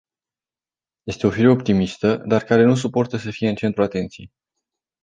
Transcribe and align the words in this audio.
Este 1.05 1.27
o 1.27 1.29
fire 1.29 1.49
optimistă, 1.49 2.17
dar 2.27 2.43
care 2.43 2.63
nu 2.65 2.75
suportă 2.75 3.17
să 3.17 3.31
fie 3.31 3.49
în 3.49 3.55
centrul 3.55 3.83
atenției. 3.83 4.31